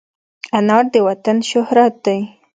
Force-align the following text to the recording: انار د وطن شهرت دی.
انار 0.57 0.85
د 0.93 0.95
وطن 1.07 1.37
شهرت 1.49 1.93
دی. 2.05 2.19